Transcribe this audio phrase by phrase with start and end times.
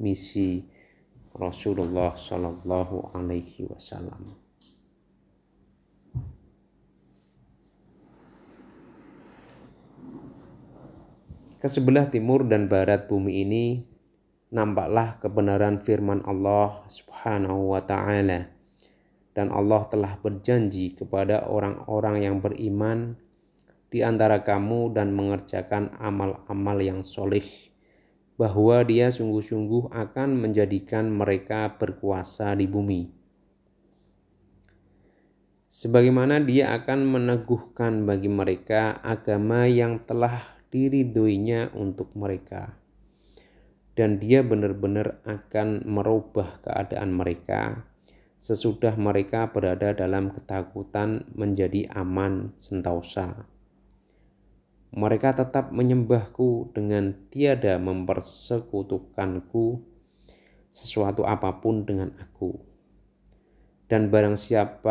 [0.00, 0.64] misi
[1.36, 4.34] Rasulullah Shallallahu Alaihi Wasallam.
[11.60, 13.64] Ke sebelah timur dan barat bumi ini
[14.48, 18.48] nampaklah kebenaran firman Allah Subhanahu wa taala.
[19.30, 23.14] Dan Allah telah berjanji kepada orang-orang yang beriman
[23.92, 27.69] di antara kamu dan mengerjakan amal-amal yang soleh
[28.40, 33.12] bahwa dia sungguh-sungguh akan menjadikan mereka berkuasa di bumi.
[35.68, 42.80] Sebagaimana dia akan meneguhkan bagi mereka agama yang telah diridoinya untuk mereka.
[43.92, 47.84] Dan dia benar-benar akan merubah keadaan mereka
[48.40, 53.44] sesudah mereka berada dalam ketakutan menjadi aman sentausa.
[54.90, 59.86] Mereka tetap menyembahku dengan tiada mempersekutukanku
[60.74, 62.58] sesuatu apa pun dengan aku.
[63.90, 64.88] Dan barang siapa